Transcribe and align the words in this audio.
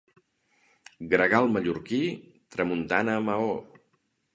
Gregal 1.11 1.51
mallorquí, 1.57 2.03
tramuntana 2.57 3.23
a 3.23 3.25
Maó. 3.31 3.57